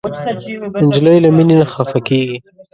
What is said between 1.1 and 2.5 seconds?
له مینې نه خفه کېږي.